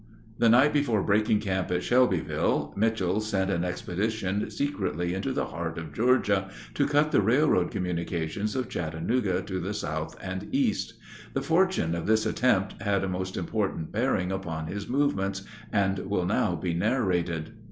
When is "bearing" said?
13.91-14.31